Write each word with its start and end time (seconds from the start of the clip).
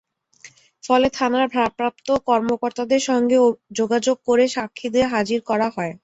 ফলে 0.83 1.07
থানার 1.15 1.47
ভারপ্রাপ্ত 1.53 2.07
কর্মকর্তাদের 2.27 3.01
সঙ্গে 3.09 3.37
যোগাযোগ 3.79 4.17
করে 4.27 4.43
সাক্ষীদের 4.55 5.05
হাজির 5.13 5.39
করা 5.49 5.67
হয়। 5.75 5.93